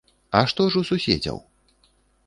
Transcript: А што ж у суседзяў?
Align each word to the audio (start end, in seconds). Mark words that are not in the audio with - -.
А 0.39 0.39
што 0.53 0.67
ж 0.75 0.83
у 0.85 0.89
суседзяў? 0.91 1.37